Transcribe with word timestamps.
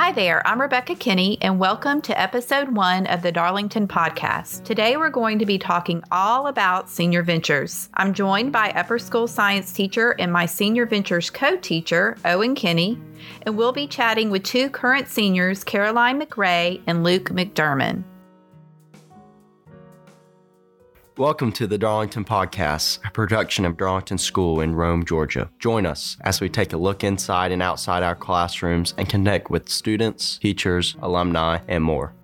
Hi 0.00 0.12
there, 0.12 0.44
I'm 0.46 0.58
Rebekah 0.58 0.94
Kinney, 0.94 1.36
and 1.42 1.58
welcome 1.58 2.00
to 2.00 2.18
episode 2.18 2.74
one 2.74 3.06
of 3.08 3.20
the 3.20 3.30
Darlington 3.30 3.86
podcast. 3.86 4.64
Today 4.64 4.96
we're 4.96 5.10
going 5.10 5.38
to 5.38 5.44
be 5.44 5.58
talking 5.58 6.02
all 6.10 6.46
about 6.46 6.88
Senior 6.88 7.22
Ventures. 7.22 7.90
I'm 7.92 8.14
joined 8.14 8.50
by 8.50 8.70
upper 8.70 8.98
school 8.98 9.28
science 9.28 9.74
teacher 9.74 10.12
and 10.18 10.32
my 10.32 10.46
Senior 10.46 10.86
Ventures 10.86 11.28
co 11.28 11.58
teacher, 11.58 12.16
Owen 12.24 12.54
Kinney, 12.54 12.98
and 13.42 13.58
we'll 13.58 13.72
be 13.72 13.86
chatting 13.86 14.30
with 14.30 14.42
two 14.42 14.70
current 14.70 15.06
seniors, 15.06 15.64
Caroline 15.64 16.18
McRay 16.18 16.80
and 16.86 17.04
Luke 17.04 17.28
McDurmon. 17.28 18.02
Welcome 21.16 21.50
to 21.52 21.66
the 21.66 21.76
Darlington 21.76 22.24
Podcast, 22.24 23.04
a 23.04 23.10
production 23.10 23.64
of 23.64 23.76
Darlington 23.76 24.16
School 24.16 24.60
in 24.60 24.74
Rome, 24.74 25.04
Georgia. 25.04 25.50
Join 25.58 25.84
us 25.84 26.16
as 26.20 26.40
we 26.40 26.48
take 26.48 26.72
a 26.72 26.76
look 26.76 27.02
inside 27.02 27.50
and 27.50 27.60
outside 27.60 28.02
our 28.04 28.14
classrooms 28.14 28.94
and 28.96 29.08
connect 29.08 29.50
with 29.50 29.68
students, 29.68 30.38
teachers, 30.38 30.96
alumni, 31.02 31.58
and 31.66 31.82
more. 31.82 32.14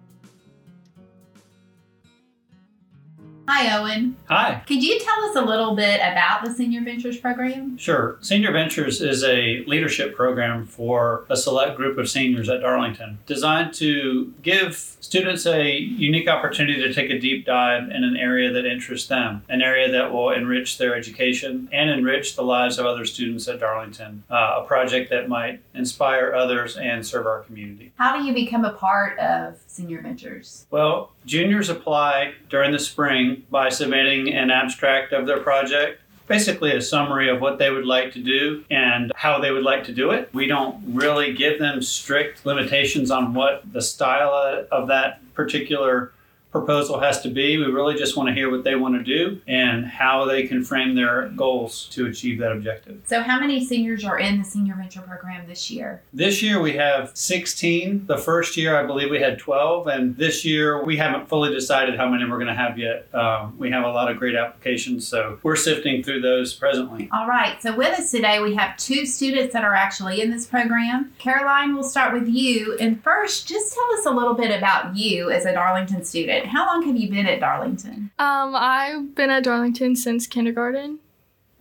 Hi, 3.49 3.79
Owen. 3.79 4.17
Hi. 4.29 4.63
Could 4.67 4.83
you 4.83 4.99
tell 4.99 5.25
us 5.25 5.37
a 5.37 5.43
little 5.43 5.77
bit 5.77 6.01
about 6.01 6.45
the 6.45 6.53
Senior 6.53 6.83
Ventures 6.83 7.17
program? 7.17 7.79
Sure. 7.79 8.19
Senior 8.21 8.51
Ventures 8.51 9.01
is 9.01 9.23
a 9.23 9.65
leadership 9.67 10.17
program 10.17 10.67
for 10.67 11.25
a 11.31 11.37
select 11.37 11.77
group 11.77 11.97
of 11.97 12.09
seniors 12.09 12.49
at 12.49 12.61
Darlington 12.61 13.19
designed 13.25 13.73
to 13.75 14.35
give 14.43 14.75
students 14.75 15.47
a 15.47 15.79
unique 15.79 16.29
opportunity 16.29 16.83
to 16.83 16.93
take 16.93 17.09
a 17.11 17.19
deep 17.21 17.47
dive 17.47 17.89
in 17.91 18.03
an 18.03 18.17
area 18.17 18.53
that 18.53 18.67
interests 18.67 19.07
them, 19.07 19.43
an 19.49 19.63
area 19.63 19.93
that 19.93 20.13
will 20.13 20.31
enrich 20.31 20.77
their 20.79 20.97
education 20.97 21.69
and 21.73 21.89
enrich 21.89 22.35
the 22.35 22.43
lives 22.43 22.79
of 22.79 22.87
other 22.87 23.05
students 23.05 23.47
at 23.47 23.61
Darlington, 23.61 24.25
uh, 24.29 24.61
a 24.63 24.65
project 24.67 25.09
that 25.11 25.29
might 25.29 25.61
inspire 25.73 26.35
others 26.35 26.77
and 26.77 27.07
serve 27.07 27.27
our 27.27 27.43
community. 27.43 27.93
How 27.97 28.19
do 28.19 28.25
you 28.25 28.35
become 28.35 28.65
a 28.65 28.73
part 28.73 29.17
of 29.21 29.57
Senior 29.69 30.03
Ventures? 30.03 30.67
Well, 30.71 31.13
juniors 31.27 31.69
apply 31.69 32.33
during 32.49 32.73
the 32.73 32.79
spring 32.79 33.43
by 33.51 33.69
submitting 33.69 34.33
an 34.33 34.51
abstract 34.51 35.13
of 35.13 35.27
their 35.27 35.41
project 35.41 36.01
basically 36.27 36.73
a 36.73 36.83
summary 36.83 37.29
of 37.29 37.41
what 37.41 37.59
they 37.59 37.71
would 37.71 37.87
like 37.87 38.13
to 38.13 38.23
do 38.23 38.65
and 38.71 39.13
how 39.15 39.39
they 39.41 39.51
would 39.51 39.63
like 39.63 39.85
to 39.85 39.93
do 39.93 40.11
it. 40.11 40.29
We 40.33 40.47
don't 40.47 40.77
really 40.87 41.33
give 41.35 41.59
them 41.59 41.83
strict 41.83 42.45
limitations 42.45 43.11
on 43.11 43.35
what 43.35 43.63
the 43.73 43.81
style 43.81 44.67
of 44.71 44.89
that 44.89 45.21
particular 45.35 46.13
proposal 46.51 47.01
has 47.01 47.21
to 47.23 47.29
be. 47.29 47.59
We 47.59 47.65
really 47.65 47.97
just 47.97 48.17
want 48.17 48.29
to 48.29 48.35
hear 48.35 48.51
what 48.51 48.65
they 48.65 48.75
want 48.75 48.95
to 48.95 49.03
do 49.03 49.41
and 49.47 49.85
how 49.85 50.25
they 50.25 50.47
can 50.47 50.65
frame 50.65 50.95
their 50.95 51.29
goals 51.31 51.87
to 51.93 52.07
achieve 52.07 52.39
that 52.39 52.53
objective. 52.53 53.03
So, 53.07 53.23
how 53.23 53.41
many 53.41 53.65
seniors 53.65 54.05
are 54.05 54.19
in 54.19 54.39
the 54.39 54.45
Senior 54.45 54.75
Venture 54.75 55.03
Program 55.03 55.47
this 55.47 55.71
year? 55.71 56.03
This 56.13 56.43
year 56.43 56.61
we 56.61 56.75
have 56.75 57.11
16. 57.15 58.07
The 58.07 58.17
first 58.17 58.57
year, 58.57 58.77
I 58.77 58.87
believe 58.87 59.11
we 59.11 59.21
had 59.21 59.39
12. 59.39 59.87
And 59.89 60.17
this 60.17 60.45
year, 60.45 60.83
we 60.83 60.97
haven't 60.97 61.29
fully 61.29 61.53
decided 61.53 61.97
how 61.97 62.09
many 62.09 62.25
we're 62.25 62.39
going 62.39 62.47
to 62.47 62.55
have 62.55 62.79
yet. 62.79 63.15
Um, 63.15 63.57
we 63.59 63.71
have 63.71 63.85
a 63.85 63.91
lot 63.91 64.11
of 64.11 64.19
great 64.19 64.35
applications, 64.35 65.07
so 65.07 65.39
we're 65.43 65.57
sifting 65.57 66.03
through 66.03 66.21
those 66.21 66.55
presently. 66.55 67.09
All 67.13 67.29
right. 67.29 67.61
So, 67.63 67.77
with 67.77 67.99
us 67.99 68.11
today, 68.11 68.41
we 68.41 68.55
have 68.55 68.77
two 68.77 69.07
students 69.07 69.53
that 69.53 69.65
are 69.65 69.75
actually 69.75 70.21
in 70.23 70.31
this 70.31 70.47
program. 70.47 71.13
Caroline, 71.19 71.75
we'll 71.75 71.85
start 71.85 72.15
with 72.15 72.29
you. 72.29 72.77
And 72.81 73.03
first, 73.03 73.47
just 73.47 73.75
tell 73.75 73.99
us 73.99 74.07
a 74.07 74.11
little 74.11 74.35
bit 74.35 74.57
about 74.57 74.97
you 74.97 75.31
as 75.31 75.45
a 75.45 75.53
Darlington 75.53 76.05
student. 76.05 76.36
How 76.45 76.67
long 76.67 76.87
have 76.87 76.97
you 76.97 77.09
been 77.09 77.27
at 77.27 77.41
Darlington? 77.41 78.11
Um, 78.19 78.55
I've 78.55 79.15
been 79.15 79.31
at 79.31 79.45
Darlington 79.45 79.97
since 79.97 80.27
kindergarten. 80.27 80.99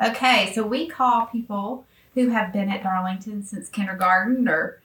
Okay, 0.04 0.52
so 0.54 0.66
we 0.68 0.88
call 0.88 1.28
people 1.28 1.86
who 2.16 2.30
have 2.30 2.52
been 2.52 2.70
at 2.70 2.84
Darlington 2.84 3.44
since 3.46 3.70
kindergarten 3.70 4.48
or 4.50 4.82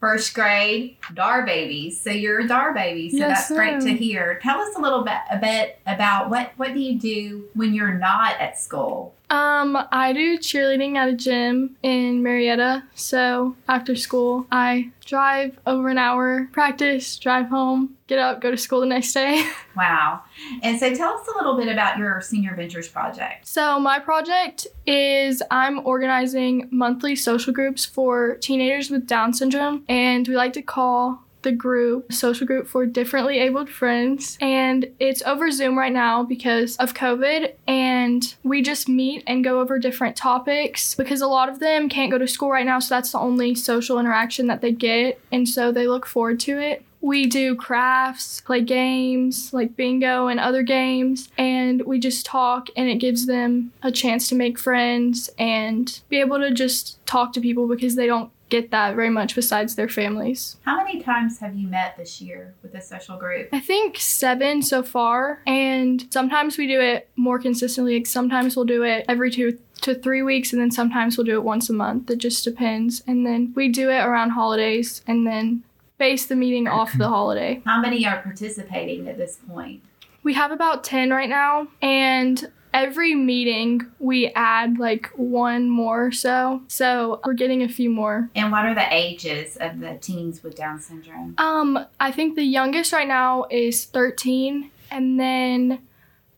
first 0.00 0.34
grade 0.34 0.96
dar 1.14 1.44
babies. 1.44 2.00
So 2.00 2.10
you're 2.10 2.40
a 2.40 2.48
dar 2.48 2.72
baby, 2.72 3.10
so 3.10 3.18
Yes, 3.18 3.48
that's 3.48 3.52
great 3.52 3.80
to 3.82 3.96
hear. 3.96 4.38
Tell 4.42 4.60
us 4.60 4.74
a 4.76 4.80
little 4.80 5.04
bit 5.04 5.18
a 5.30 5.38
bit 5.38 5.78
about 5.86 6.30
what 6.30 6.52
what 6.56 6.74
do 6.74 6.80
you 6.80 6.98
do 6.98 7.44
when 7.54 7.74
you're 7.74 7.94
not 7.94 8.40
at 8.40 8.58
school? 8.58 9.14
Um, 9.30 9.76
I 9.92 10.12
do 10.12 10.38
cheerleading 10.38 10.96
at 10.96 11.08
a 11.08 11.12
gym 11.12 11.76
in 11.82 12.22
Marietta. 12.22 12.84
So 12.94 13.56
after 13.68 13.94
school, 13.94 14.46
I 14.50 14.90
drive 15.04 15.58
over 15.66 15.88
an 15.88 15.98
hour, 15.98 16.48
practice, 16.52 17.18
drive 17.18 17.48
home, 17.48 17.96
get 18.06 18.18
up, 18.18 18.40
go 18.40 18.50
to 18.50 18.56
school 18.56 18.80
the 18.80 18.86
next 18.86 19.12
day. 19.12 19.46
Wow. 19.76 20.22
And 20.64 20.80
so 20.80 20.92
tell 20.92 21.12
us 21.12 21.28
a 21.28 21.36
little 21.36 21.56
bit 21.56 21.68
about 21.68 21.98
your 21.98 22.20
Senior 22.20 22.56
Ventures 22.56 22.88
project. 22.88 23.46
So 23.46 23.78
my 23.78 24.00
project 24.00 24.66
is 24.86 25.40
I'm 25.52 25.86
organizing 25.86 26.66
monthly 26.72 27.14
social 27.14 27.52
groups 27.52 27.86
for 27.86 28.34
teenagers 28.38 28.90
with 28.90 29.06
Down 29.06 29.32
syndrome, 29.32 29.84
and 29.88 30.26
we 30.26 30.34
like 30.34 30.52
to 30.54 30.62
call 30.62 31.22
the 31.42 31.52
group 31.52 32.12
social 32.12 32.46
group 32.46 32.66
for 32.66 32.86
differently 32.86 33.38
abled 33.38 33.68
friends. 33.68 34.38
And 34.40 34.90
it's 34.98 35.22
over 35.22 35.50
zoom 35.50 35.78
right 35.78 35.92
now 35.92 36.24
because 36.24 36.76
of 36.76 36.94
covid. 36.94 37.54
And 37.66 38.34
we 38.42 38.62
just 38.62 38.88
meet 38.88 39.22
and 39.26 39.44
go 39.44 39.60
over 39.60 39.78
different 39.78 40.16
topics 40.16 40.94
because 40.94 41.20
a 41.20 41.26
lot 41.28 41.48
of 41.48 41.60
them 41.60 41.88
can't 41.88 42.10
go 42.10 42.18
to 42.18 42.26
school 42.26 42.50
right 42.50 42.66
now. 42.66 42.78
So 42.80 42.94
that's 42.94 43.12
the 43.12 43.18
only 43.18 43.54
social 43.54 43.98
interaction 43.98 44.46
that 44.48 44.60
they 44.60 44.72
get. 44.72 45.20
And 45.30 45.48
so 45.48 45.72
they 45.72 45.86
look 45.86 46.06
forward 46.06 46.40
to 46.40 46.58
it 46.58 46.84
we 47.00 47.26
do 47.26 47.54
crafts, 47.54 48.40
play 48.40 48.60
games 48.60 49.52
like 49.52 49.76
bingo 49.76 50.26
and 50.26 50.40
other 50.40 50.62
games, 50.62 51.28
and 51.38 51.82
we 51.82 51.98
just 51.98 52.26
talk, 52.26 52.68
and 52.76 52.88
it 52.88 52.96
gives 52.96 53.26
them 53.26 53.72
a 53.82 53.92
chance 53.92 54.28
to 54.28 54.34
make 54.34 54.58
friends 54.58 55.30
and 55.38 56.00
be 56.08 56.18
able 56.18 56.38
to 56.38 56.52
just 56.52 57.04
talk 57.06 57.32
to 57.32 57.40
people 57.40 57.68
because 57.68 57.94
they 57.94 58.06
don't 58.06 58.30
get 58.48 58.70
that 58.70 58.96
very 58.96 59.10
much 59.10 59.34
besides 59.34 59.74
their 59.74 59.88
families. 59.88 60.56
How 60.62 60.76
many 60.76 61.02
times 61.02 61.38
have 61.38 61.54
you 61.54 61.68
met 61.68 61.96
this 61.98 62.20
year 62.20 62.54
with 62.62 62.72
the 62.72 62.80
social 62.80 63.18
group? 63.18 63.50
I 63.52 63.60
think 63.60 63.98
seven 63.98 64.62
so 64.62 64.82
far, 64.82 65.42
and 65.46 66.06
sometimes 66.10 66.56
we 66.56 66.66
do 66.66 66.80
it 66.80 67.08
more 67.16 67.38
consistently. 67.38 67.98
Like 67.98 68.06
sometimes 68.06 68.56
we'll 68.56 68.64
do 68.64 68.82
it 68.82 69.04
every 69.08 69.30
two 69.30 69.58
to 69.82 69.94
three 69.94 70.22
weeks, 70.22 70.52
and 70.52 70.60
then 70.60 70.70
sometimes 70.70 71.16
we'll 71.16 71.26
do 71.26 71.34
it 71.34 71.44
once 71.44 71.70
a 71.70 71.72
month. 71.72 72.10
It 72.10 72.18
just 72.18 72.42
depends. 72.42 73.02
And 73.06 73.24
then 73.24 73.52
we 73.54 73.68
do 73.68 73.90
it 73.90 74.00
around 74.00 74.30
holidays, 74.30 75.02
and 75.06 75.26
then 75.26 75.62
base 75.98 76.26
the 76.26 76.36
meeting 76.36 76.66
off 76.66 76.96
the 76.96 77.08
holiday. 77.08 77.60
How 77.64 77.80
many 77.80 78.06
are 78.06 78.22
participating 78.22 79.08
at 79.08 79.18
this 79.18 79.38
point? 79.48 79.82
We 80.22 80.34
have 80.34 80.50
about 80.50 80.84
10 80.84 81.10
right 81.10 81.28
now, 81.28 81.68
and 81.82 82.50
every 82.72 83.14
meeting 83.14 83.86
we 83.98 84.28
add 84.34 84.78
like 84.78 85.10
one 85.16 85.68
more 85.68 86.12
so. 86.12 86.62
So 86.68 87.20
we're 87.24 87.34
getting 87.34 87.62
a 87.62 87.68
few 87.68 87.90
more. 87.90 88.30
And 88.34 88.52
what 88.52 88.64
are 88.64 88.74
the 88.74 88.86
ages 88.94 89.56
of 89.56 89.80
the 89.80 89.96
teens 90.00 90.42
with 90.42 90.56
Down 90.56 90.80
syndrome? 90.80 91.34
Um, 91.38 91.86
I 92.00 92.12
think 92.12 92.36
the 92.36 92.44
youngest 92.44 92.92
right 92.92 93.08
now 93.08 93.46
is 93.50 93.84
13, 93.84 94.70
and 94.90 95.18
then 95.18 95.80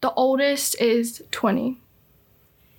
the 0.00 0.12
oldest 0.12 0.80
is 0.80 1.22
20. 1.30 1.78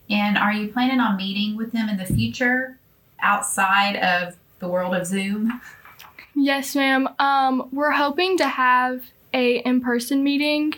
And 0.10 0.38
are 0.38 0.52
you 0.52 0.68
planning 0.68 1.00
on 1.00 1.16
meeting 1.16 1.56
with 1.56 1.72
them 1.72 1.88
in 1.88 1.98
the 1.98 2.06
future 2.06 2.78
outside 3.22 3.96
of 3.96 4.36
the 4.60 4.68
world 4.68 4.94
of 4.94 5.06
Zoom? 5.06 5.62
Yes, 6.36 6.76
ma'am. 6.76 7.10
Um, 7.20 7.70
we're 7.72 7.92
hoping 7.92 8.38
to 8.38 8.48
have 8.48 9.04
a 9.34 9.58
in-person 9.60 10.24
meeting 10.24 10.74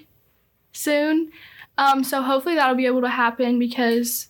soon. 0.71 1.31
Um, 1.77 2.03
so 2.03 2.21
hopefully 2.21 2.55
that'll 2.55 2.75
be 2.75 2.85
able 2.85 3.01
to 3.01 3.09
happen 3.09 3.57
because 3.59 4.27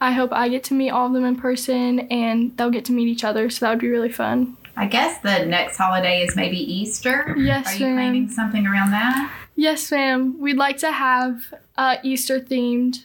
I 0.00 0.12
hope 0.12 0.30
I 0.32 0.48
get 0.48 0.64
to 0.64 0.74
meet 0.74 0.90
all 0.90 1.06
of 1.06 1.12
them 1.12 1.24
in 1.24 1.36
person 1.36 2.00
and 2.00 2.56
they'll 2.56 2.70
get 2.70 2.84
to 2.86 2.92
meet 2.92 3.08
each 3.08 3.24
other. 3.24 3.50
So 3.50 3.66
that 3.66 3.70
would 3.70 3.78
be 3.80 3.88
really 3.88 4.12
fun. 4.12 4.56
I 4.76 4.86
guess 4.86 5.20
the 5.22 5.44
next 5.44 5.76
holiday 5.76 6.22
is 6.22 6.36
maybe 6.36 6.58
Easter. 6.58 7.34
Yes, 7.36 7.74
Are 7.74 7.78
you 7.78 7.86
ma'am. 7.86 7.96
planning 7.96 8.28
something 8.28 8.64
around 8.66 8.92
that? 8.92 9.32
Yes, 9.56 9.90
ma'am. 9.90 10.38
We'd 10.38 10.56
like 10.56 10.76
to 10.78 10.92
have 10.92 11.52
a 11.76 11.98
Easter 12.04 12.38
themed 12.40 13.04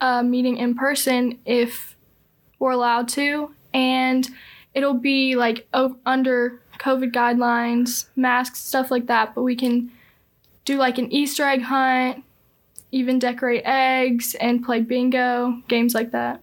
uh, 0.00 0.24
meeting 0.24 0.56
in 0.56 0.74
person 0.74 1.38
if 1.46 1.94
we're 2.58 2.72
allowed 2.72 3.08
to, 3.10 3.54
and 3.72 4.28
it'll 4.74 4.94
be 4.94 5.36
like 5.36 5.68
under 6.04 6.59
COVID 6.80 7.12
guidelines, 7.12 8.06
masks, 8.16 8.58
stuff 8.58 8.90
like 8.90 9.06
that. 9.06 9.34
But 9.34 9.42
we 9.42 9.54
can 9.54 9.92
do 10.64 10.76
like 10.76 10.98
an 10.98 11.12
Easter 11.12 11.44
egg 11.44 11.62
hunt, 11.62 12.24
even 12.90 13.18
decorate 13.18 13.62
eggs 13.64 14.34
and 14.40 14.64
play 14.64 14.80
bingo, 14.80 15.62
games 15.68 15.94
like 15.94 16.10
that. 16.10 16.40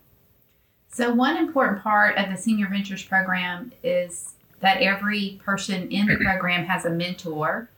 So, 0.92 1.13
one 1.13 1.38
important 1.38 1.84
part 1.84 2.18
of 2.18 2.30
the 2.30 2.38
Senior 2.38 2.68
Ventures 2.69 3.04
program 3.04 3.72
is 3.84 4.34
that 4.62 4.81
every 4.81 5.39
person 5.44 5.92
in 5.92 6.07
the 6.07 6.16
program 6.16 6.66
has 6.66 6.86
a 6.86 6.89
mentor. 6.89 7.69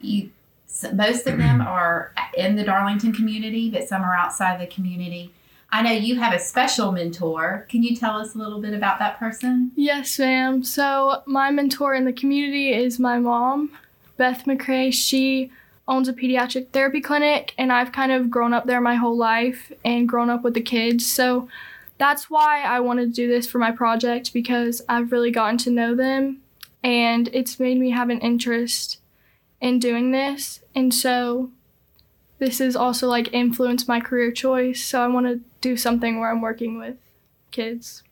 You, 0.00 0.30
s- 0.66 0.86
most 0.92 1.26
of 1.26 1.38
them 1.38 1.60
are 1.66 2.12
in 2.36 2.56
the 2.56 2.64
Darlington 2.64 3.12
community, 3.12 3.70
but 3.70 3.86
some 3.86 4.02
are 4.02 4.14
outside 4.14 4.60
the 4.60 4.66
community. 4.66 5.32
I 5.72 5.80
know 5.80 5.90
you 5.90 6.18
have 6.20 6.34
a 6.34 6.38
special 6.38 6.92
mentor. 6.92 7.66
Can 7.70 7.82
you 7.82 7.96
tell 7.96 8.16
us 8.18 8.34
a 8.34 8.38
little 8.38 8.60
bit 8.60 8.74
about 8.74 8.98
that 8.98 9.18
person? 9.18 9.72
Yes, 9.74 10.18
ma'am. 10.18 10.62
So, 10.62 11.22
my 11.24 11.50
mentor 11.50 11.94
in 11.94 12.04
the 12.04 12.12
community 12.12 12.74
is 12.74 12.98
my 12.98 13.18
mom, 13.18 13.72
Beth 14.18 14.44
McRay. 14.44 14.92
She 14.92 15.50
owns 15.88 16.08
a 16.08 16.12
pediatric 16.12 16.68
therapy 16.68 17.00
clinic, 17.00 17.54
and 17.56 17.72
I've 17.72 17.90
kind 17.90 18.12
of 18.12 18.30
grown 18.30 18.52
up 18.52 18.66
there 18.66 18.82
my 18.82 18.96
whole 18.96 19.16
life 19.16 19.72
and 19.82 20.06
grown 20.06 20.28
up 20.28 20.42
with 20.42 20.52
the 20.52 20.60
kids. 20.60 21.10
So, 21.10 21.48
that's 21.96 22.28
why 22.28 22.62
I 22.62 22.80
wanted 22.80 23.06
to 23.06 23.12
do 23.12 23.28
this 23.28 23.48
for 23.48 23.58
my 23.58 23.70
project 23.70 24.32
because 24.34 24.82
I've 24.88 25.10
really 25.10 25.30
gotten 25.30 25.56
to 25.58 25.70
know 25.70 25.94
them 25.94 26.42
and 26.82 27.28
it's 27.32 27.60
made 27.60 27.78
me 27.78 27.90
have 27.90 28.10
an 28.10 28.18
interest 28.18 28.98
in 29.60 29.78
doing 29.78 30.10
this. 30.10 30.60
And 30.74 30.92
so 30.92 31.50
this 32.40 32.58
has 32.58 32.74
also 32.74 33.06
like 33.06 33.32
influenced 33.32 33.86
my 33.86 34.00
career 34.00 34.32
choice. 34.32 34.84
So 34.84 35.00
I 35.00 35.06
want 35.06 35.26
to 35.26 35.40
do 35.62 35.76
something 35.76 36.20
where 36.20 36.30
I'm 36.30 36.42
working 36.42 36.78
with 36.78 36.96
kids. 37.50 38.02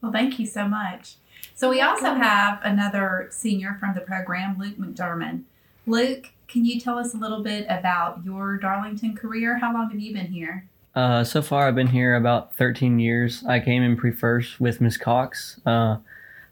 Well, 0.00 0.12
thank 0.12 0.38
you 0.38 0.46
so 0.46 0.66
much. 0.66 1.16
So 1.54 1.68
we 1.68 1.82
also 1.82 2.14
have 2.14 2.60
another 2.62 3.28
senior 3.30 3.76
from 3.78 3.94
the 3.94 4.00
program, 4.00 4.56
Luke 4.58 4.78
McDurmon. 4.78 5.42
Luke, 5.86 6.30
can 6.48 6.64
you 6.64 6.80
tell 6.80 6.98
us 6.98 7.12
a 7.12 7.18
little 7.18 7.42
bit 7.42 7.66
about 7.68 8.24
your 8.24 8.56
Darlington 8.56 9.16
career? 9.16 9.58
How 9.58 9.72
long 9.74 9.90
have 9.90 10.00
you 10.00 10.14
been 10.14 10.26
here? 10.26 10.66
Uh, 10.94 11.24
so 11.24 11.42
far, 11.42 11.66
I've 11.66 11.74
been 11.74 11.88
here 11.88 12.14
about 12.14 12.54
13 12.56 12.98
years. 12.98 13.44
I 13.46 13.60
came 13.60 13.82
in 13.82 13.96
pre-first 13.96 14.60
with 14.60 14.80
Miss 14.80 14.96
Cox. 14.96 15.60
Uh, 15.64 15.96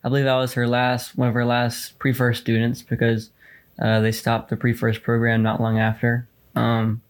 I 0.02 0.08
believe 0.08 0.26
I 0.26 0.38
was 0.38 0.54
her 0.54 0.66
last, 0.66 1.16
one 1.16 1.28
of 1.28 1.34
her 1.34 1.44
last 1.44 1.98
pre-first 1.98 2.40
students 2.40 2.82
because 2.82 3.30
uh, 3.78 4.00
they 4.00 4.12
stopped 4.12 4.48
the 4.48 4.56
pre-first 4.56 5.02
program 5.02 5.42
not 5.42 5.60
long 5.60 5.78
after. 5.78 6.26
Um, 6.56 7.02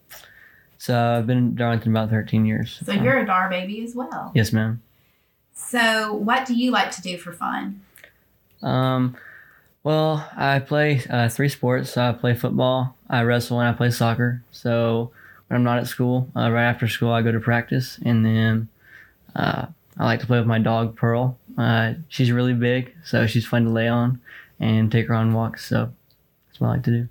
so 0.80 0.98
I've 0.98 1.26
been 1.26 1.36
in 1.36 1.54
Darlington 1.56 1.92
about 1.92 2.08
13 2.08 2.46
years. 2.46 2.80
So 2.86 2.92
you're 2.92 3.18
a 3.18 3.26
Dar 3.26 3.50
baby 3.50 3.84
as 3.84 3.94
well. 3.94 4.32
Yes, 4.34 4.50
ma'am. 4.50 4.80
So 5.52 6.14
what 6.14 6.46
do 6.46 6.54
you 6.54 6.70
like 6.70 6.90
to 6.92 7.02
do 7.02 7.18
for 7.18 7.34
fun? 7.34 7.82
Um, 8.62 9.14
well, 9.82 10.26
I 10.34 10.58
play 10.58 11.02
uh, 11.10 11.28
three 11.28 11.50
sports. 11.50 11.90
So 11.90 12.02
I 12.02 12.12
play 12.12 12.34
football, 12.34 12.96
I 13.10 13.24
wrestle, 13.24 13.60
and 13.60 13.68
I 13.68 13.74
play 13.74 13.90
soccer. 13.90 14.42
So 14.52 15.10
when 15.48 15.58
I'm 15.58 15.64
not 15.64 15.80
at 15.80 15.86
school, 15.86 16.30
uh, 16.34 16.50
right 16.50 16.64
after 16.64 16.88
school, 16.88 17.12
I 17.12 17.20
go 17.20 17.30
to 17.30 17.40
practice, 17.40 17.98
and 18.02 18.24
then 18.24 18.68
uh, 19.36 19.66
I 19.98 20.04
like 20.04 20.20
to 20.20 20.26
play 20.26 20.38
with 20.38 20.48
my 20.48 20.60
dog 20.60 20.96
Pearl. 20.96 21.38
Uh, 21.58 21.92
she's 22.08 22.32
really 22.32 22.54
big, 22.54 22.94
so 23.04 23.26
she's 23.26 23.46
fun 23.46 23.64
to 23.64 23.70
lay 23.70 23.88
on 23.88 24.18
and 24.58 24.90
take 24.90 25.08
her 25.08 25.14
on 25.14 25.34
walks. 25.34 25.68
So 25.68 25.92
that's 26.48 26.58
what 26.58 26.68
I 26.68 26.70
like 26.70 26.84
to 26.84 26.90
do. 26.90 27.08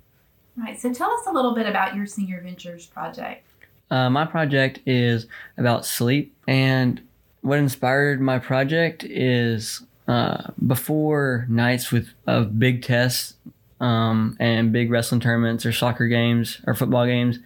Right. 0.56 0.78
So 0.78 0.92
tell 0.92 1.12
us 1.12 1.26
a 1.28 1.32
little 1.32 1.54
bit 1.54 1.66
about 1.66 1.94
your 1.94 2.06
Senior 2.06 2.40
Ventures 2.42 2.86
project. 2.86 3.46
Uh, 3.90 4.08
my 4.10 4.24
project 4.24 4.80
is 4.86 5.26
about 5.56 5.84
sleep, 5.84 6.34
and 6.46 7.00
what 7.42 7.58
inspired 7.58 8.20
my 8.20 8.38
project 8.38 9.04
is 9.04 9.82
uh, 10.06 10.50
before 10.66 11.46
nights 11.48 11.90
with 11.90 12.08
of 12.26 12.58
big 12.58 12.82
tests 12.82 13.34
um, 13.80 14.36
and 14.38 14.72
big 14.72 14.90
wrestling 14.90 15.20
tournaments 15.20 15.64
or 15.64 15.72
soccer 15.72 16.06
games 16.06 16.60
or 16.66 16.74
football 16.74 17.06
games, 17.06 17.38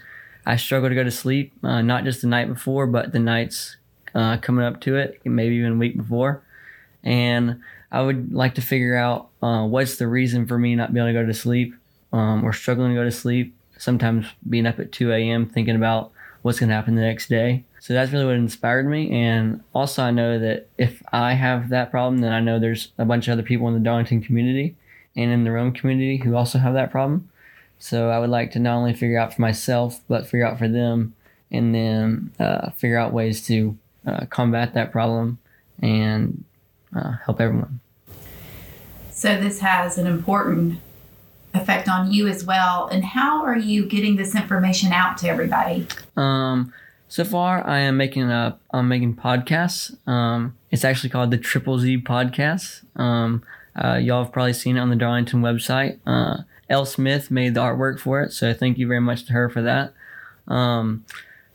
I 0.47 0.57
struggle 0.57 0.89
to 0.89 0.95
go 0.95 1.05
to 1.05 1.11
sleep. 1.11 1.53
Uh, 1.63 1.83
not 1.83 2.05
just 2.05 2.23
the 2.23 2.27
night 2.27 2.49
before, 2.49 2.87
but 2.87 3.13
the 3.13 3.19
nights 3.19 3.77
uh, 4.15 4.37
coming 4.39 4.65
up 4.65 4.81
to 4.83 4.97
it, 4.97 5.21
maybe 5.25 5.57
even 5.57 5.73
a 5.73 5.77
week 5.77 5.97
before. 5.97 6.43
And 7.03 7.61
I 7.93 8.03
would 8.03 8.33
like 8.33 8.55
to 8.57 8.63
figure 8.63 8.97
out 8.97 9.29
uh, 9.43 9.65
what's 9.67 9.97
the 9.97 10.09
reason 10.09 10.47
for 10.47 10.59
me 10.59 10.75
not 10.75 10.93
being 10.93 11.07
able 11.07 11.15
to 11.15 11.23
go 11.23 11.27
to 11.27 11.35
sleep 11.35 11.75
um, 12.13 12.45
or 12.45 12.53
struggling 12.53 12.91
to 12.91 12.95
go 12.95 13.05
to 13.05 13.13
sleep. 13.13 13.55
Sometimes 13.79 14.27
being 14.49 14.67
up 14.67 14.79
at 14.79 14.93
2 14.93 15.13
a.m. 15.13 15.47
thinking 15.47 15.77
about 15.77 16.13
what's 16.45 16.61
going 16.61 16.69
to 16.69 16.75
happen 16.75 16.95
the 16.95 17.01
next 17.01 17.31
day. 17.31 17.65
So 17.81 17.95
that's 17.95 18.13
really 18.13 18.27
what 18.27 18.35
inspired 18.35 18.87
me. 18.87 19.11
And 19.11 19.63
also, 19.75 20.03
I 20.03 20.11
know 20.11 20.39
that 20.39 20.69
if 20.77 21.03
I 21.11 21.33
have 21.33 21.71
that 21.71 21.91
problem, 21.91 22.19
then 22.19 22.35
I 22.35 22.41
know 22.41 22.59
there's 22.59 22.93
a 22.99 23.07
bunch 23.07 23.27
of 23.27 23.33
other 23.33 23.43
people 23.43 23.67
in 23.69 23.73
the 23.73 23.81
Darlington 23.81 24.21
community 24.21 24.77
and 25.17 25.31
in 25.31 25.45
the 25.45 25.51
Rome 25.51 25.73
community 25.73 26.19
who 26.19 26.37
also 26.37 26.59
have 26.59 26.75
that 26.75 26.91
problem. 26.91 27.31
So 27.79 28.11
I 28.11 28.19
would 28.19 28.29
like 28.29 28.51
to 28.51 28.59
not 28.59 28.77
only 28.77 28.93
figure 28.93 29.19
out 29.19 29.33
for 29.33 29.41
myself, 29.41 30.01
but 30.07 30.27
figure 30.27 30.47
out 30.47 30.59
for 30.59 30.69
them 30.69 31.15
and 31.51 31.75
then 31.75 32.31
uh, 32.39 32.71
figure 32.73 32.99
out 32.99 33.15
ways 33.15 33.47
to 33.47 33.79
uh, 34.07 34.27
combat 34.27 34.75
that 34.75 34.93
problem 34.93 35.39
and 35.81 36.45
uh, 36.95 37.13
help 37.25 37.41
everyone. 37.41 37.81
So 39.11 39.41
this 39.41 39.61
has 39.61 39.97
an 39.97 40.07
important 40.07 40.79
effect 41.55 41.89
on 41.89 42.13
you 42.13 42.27
as 42.27 42.45
well. 42.45 42.89
And 42.89 43.05
how 43.05 43.45
are 43.45 43.57
you 43.57 43.87
getting 43.87 44.17
this 44.17 44.35
information 44.35 44.93
out 44.93 45.17
to 45.19 45.29
everybody? 45.29 45.87
Um, 46.17 46.73
so 47.09 47.25
far, 47.25 47.65
I 47.67 47.79
am 47.81 47.97
making 47.97 48.31
a 48.31 48.59
I'm 48.73 48.89
making 48.89 49.17
podcasts. 49.17 49.97
Um, 50.09 50.57
it's 50.71 50.85
actually 50.85 51.11
called 51.11 51.31
the 51.31 51.39
Triple 51.39 51.79
Z 51.79 51.99
Podcast. 51.99 52.83
Um, 52.99 53.45
uh, 53.77 53.97
y'all 53.97 54.25
have 54.25 54.33
probably 54.33 54.53
seen 54.53 54.77
it 54.77 54.81
on 54.81 54.91
the 54.91 54.97
Darlington 54.97 55.41
website. 55.41 55.99
Uh, 56.07 56.43
L. 56.69 56.85
Smith 56.87 57.31
made 57.31 57.55
the 57.55 57.61
artwork 57.61 58.01
for 58.01 58.23
it, 58.23 58.33
so 58.33 58.53
thank 58.53 58.79
you 58.79 58.89
very 58.89 59.01
much 59.01 59.27
to 59.27 59.33
her 59.33 59.49
for 59.49 59.63
that. 59.63 59.93
Um, 60.49 61.05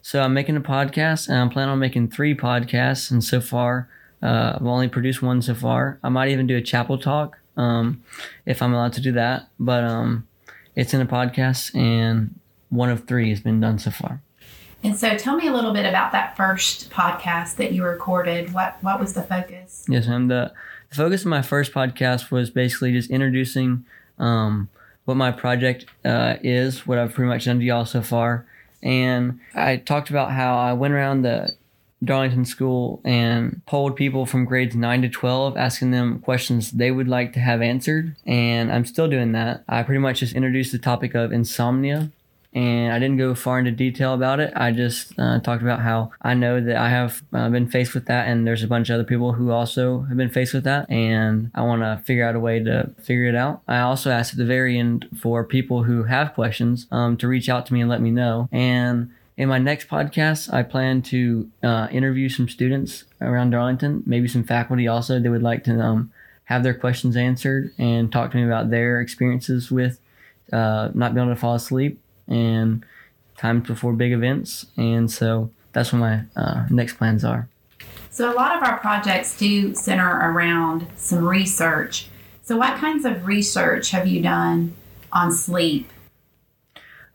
so 0.02 0.22
I'm 0.22 0.34
making 0.34 0.56
a 0.56 0.62
podcast, 0.62 1.28
and 1.28 1.38
I'm 1.38 1.50
planning 1.50 1.72
on 1.72 1.80
making 1.80 2.10
three 2.10 2.36
podcasts. 2.36 3.12
And 3.12 3.24
so 3.24 3.42
far, 3.42 3.90
uh, 4.22 4.54
I've 4.56 4.66
only 4.66 4.88
produced 4.88 5.22
one 5.22 5.42
so 5.42 5.56
far. 5.56 6.00
I 6.04 6.10
might 6.10 6.30
even 6.30 6.48
do 6.48 6.56
a 6.56 6.62
chapel 6.62 6.98
talk 6.98 7.38
um, 7.60 8.04
if 8.46 8.62
I'm 8.62 8.74
allowed 8.74 8.94
to 8.94 9.02
do 9.02 9.12
that. 9.12 9.50
But 9.60 9.84
um, 9.84 10.28
it's 10.76 10.94
in 10.94 11.02
a 11.02 11.06
podcast, 11.06 11.76
and 11.76 12.40
one 12.70 12.90
of 12.90 13.06
three 13.06 13.30
has 13.30 13.42
been 13.42 13.60
done 13.60 13.78
so 13.78 13.92
far. 13.92 14.22
And 14.82 14.98
so, 14.98 15.18
tell 15.18 15.36
me 15.36 15.48
a 15.48 15.54
little 15.54 15.74
bit 15.74 15.86
about 15.86 16.14
that 16.14 16.38
first 16.38 16.90
podcast 16.90 17.58
that 17.58 17.74
you 17.74 17.84
recorded. 17.84 18.54
What 18.54 18.78
what 18.82 19.00
was 19.00 19.14
the 19.14 19.22
focus? 19.22 19.86
Yes, 19.90 20.08
ma'am. 20.08 20.30
The, 20.30 20.54
the 20.90 20.96
focus 20.96 21.22
of 21.22 21.28
my 21.28 21.42
first 21.42 21.74
podcast 21.74 22.32
was 22.32 22.50
basically 22.50 22.94
just 22.94 23.10
introducing 23.10 23.86
um, 24.18 24.70
what 25.04 25.16
my 25.16 25.32
project 25.32 25.86
uh, 26.06 26.38
is, 26.42 26.88
what 26.88 26.98
I've 26.98 27.14
pretty 27.14 27.28
much 27.28 27.46
done 27.46 27.60
to 27.60 27.66
y'all 27.66 27.86
so 27.86 28.02
far, 28.02 28.46
and 28.82 29.42
I 29.54 29.78
talked 29.78 30.10
about 30.10 30.32
how 30.32 30.58
I 30.58 30.72
went 30.72 30.94
around 30.94 31.24
the 31.24 31.52
Darlington 32.04 32.46
School 32.46 33.02
and 33.04 33.62
polled 33.66 33.96
people 33.96 34.26
from 34.26 34.46
grades 34.46 34.76
9 34.76 35.02
to 35.02 35.10
12, 35.10 35.58
asking 35.58 35.92
them 35.92 36.20
questions 36.20 36.72
they 36.72 36.92
would 36.92 37.08
like 37.08 37.34
to 37.34 37.40
have 37.40 37.62
answered. 37.62 38.16
And 38.26 38.72
I'm 38.72 38.86
still 38.86 39.08
doing 39.08 39.34
that. 39.34 39.64
I 39.68 39.84
pretty 39.84 40.00
much 40.00 40.20
just 40.20 40.34
introduced 40.34 40.72
the 40.72 40.80
topic 40.80 41.16
of 41.16 41.32
insomnia 41.32 42.12
and 42.54 42.92
I 42.92 43.00
didn't 43.00 43.18
go 43.18 43.36
far 43.36 43.60
into 43.60 43.72
detail 43.72 44.14
about 44.14 44.40
it. 44.40 44.52
I 44.56 44.72
just 44.72 45.18
uh, 45.20 45.40
talked 45.40 45.62
about 45.62 45.82
how 45.82 46.12
I 46.22 46.34
know 46.34 46.60
that 46.60 46.78
I 46.78 46.90
have 46.90 47.22
uh, 47.32 47.50
been 47.50 47.70
faced 47.70 47.94
with 47.94 48.06
that, 48.08 48.28
and 48.28 48.46
there's 48.46 48.64
a 48.64 48.68
bunch 48.68 48.90
of 48.90 48.96
other 48.96 49.04
people 49.04 49.34
who 49.34 49.52
also 49.52 50.02
have 50.04 50.18
been 50.18 50.30
faced 50.30 50.54
with 50.54 50.64
that, 50.64 50.90
and 50.90 51.52
I 51.54 51.62
want 51.62 51.82
to 51.82 52.02
figure 52.06 52.28
out 52.28 52.36
a 52.36 52.40
way 52.40 52.60
to 52.64 52.92
figure 53.02 53.26
it 53.26 53.36
out. 53.36 53.62
I 53.68 53.80
also 53.80 54.10
asked 54.10 54.34
at 54.34 54.40
the 54.40 54.46
very 54.46 54.80
end 54.80 55.08
for 55.20 55.44
people 55.44 55.84
who 55.84 56.04
have 56.04 56.34
questions 56.34 56.88
um, 56.92 57.18
to 57.18 57.28
reach 57.28 57.50
out 57.50 57.66
to 57.68 57.74
me 57.74 57.82
and 57.82 57.90
let 57.90 58.02
me 58.02 58.12
know. 58.12 58.50
And 58.52 59.12
in 59.40 59.48
my 59.48 59.58
next 59.58 59.88
podcast, 59.88 60.54
I 60.54 60.64
plan 60.64 61.02
to 61.04 61.50
uh, 61.64 61.88
interview 61.92 62.28
some 62.28 62.50
students 62.50 63.06
around 63.22 63.52
Darlington, 63.52 64.04
maybe 64.06 64.28
some 64.28 64.44
faculty 64.44 64.86
also. 64.86 65.18
They 65.18 65.30
would 65.30 65.42
like 65.42 65.64
to 65.64 65.80
um, 65.80 66.12
have 66.44 66.62
their 66.62 66.74
questions 66.74 67.16
answered 67.16 67.74
and 67.78 68.12
talk 68.12 68.32
to 68.32 68.38
me 68.38 68.44
about 68.44 68.70
their 68.70 69.00
experiences 69.00 69.72
with 69.72 70.02
uh, 70.52 70.90
not 70.94 71.14
being 71.14 71.26
able 71.26 71.36
to 71.36 71.40
fall 71.40 71.56
asleep 71.56 72.02
and 72.28 72.84
times 73.38 73.66
before 73.66 73.94
big 73.94 74.12
events. 74.12 74.66
And 74.76 75.10
so 75.10 75.52
that's 75.72 75.94
what 75.94 76.00
my 76.00 76.24
uh, 76.36 76.66
next 76.70 76.96
plans 76.96 77.24
are. 77.24 77.48
So, 78.10 78.30
a 78.30 78.36
lot 78.36 78.58
of 78.58 78.64
our 78.64 78.78
projects 78.80 79.38
do 79.38 79.74
center 79.74 80.20
around 80.20 80.86
some 80.98 81.26
research. 81.26 82.10
So, 82.42 82.58
what 82.58 82.78
kinds 82.78 83.06
of 83.06 83.26
research 83.26 83.92
have 83.92 84.06
you 84.06 84.22
done 84.22 84.76
on 85.14 85.32
sleep? 85.32 85.90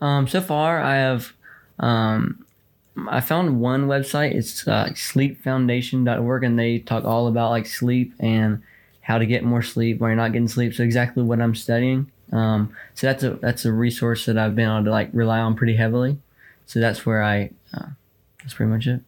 Um, 0.01 0.27
so 0.27 0.41
far, 0.41 0.81
I 0.81 0.95
have. 0.95 1.34
Um, 1.79 2.45
I 3.09 3.21
found 3.21 3.59
one 3.59 3.87
website. 3.87 4.33
It's 4.33 4.67
uh, 4.67 4.89
sleepfoundation.org, 4.91 6.43
and 6.43 6.57
they 6.57 6.79
talk 6.79 7.03
all 7.03 7.27
about 7.27 7.51
like 7.51 7.65
sleep 7.65 8.13
and 8.19 8.61
how 9.01 9.17
to 9.17 9.25
get 9.25 9.43
more 9.43 9.61
sleep 9.61 9.99
when 9.99 10.09
you're 10.09 10.15
not 10.15 10.31
getting 10.31 10.47
sleep. 10.47 10.73
So 10.73 10.83
exactly 10.83 11.23
what 11.23 11.41
I'm 11.41 11.55
studying. 11.55 12.11
Um, 12.31 12.73
so 12.95 13.07
that's 13.07 13.23
a 13.23 13.31
that's 13.31 13.65
a 13.65 13.71
resource 13.71 14.25
that 14.25 14.37
I've 14.37 14.55
been 14.55 14.69
able 14.69 14.85
to 14.85 14.91
like 14.91 15.09
rely 15.13 15.39
on 15.39 15.55
pretty 15.55 15.75
heavily. 15.75 16.17
So 16.65 16.79
that's 16.79 17.05
where 17.05 17.21
I 17.21 17.51
uh, 17.73 17.89
that's 18.39 18.53
pretty 18.53 18.71
much 18.71 18.87
it. 18.87 19.01